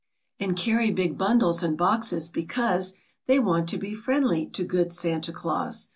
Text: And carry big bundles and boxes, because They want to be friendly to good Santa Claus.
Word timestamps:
And 0.39 0.57
carry 0.57 0.89
big 0.89 1.15
bundles 1.15 1.61
and 1.61 1.77
boxes, 1.77 2.27
because 2.27 2.95
They 3.27 3.37
want 3.37 3.69
to 3.69 3.77
be 3.77 3.93
friendly 3.93 4.47
to 4.47 4.63
good 4.63 4.91
Santa 4.91 5.31
Claus. 5.31 5.89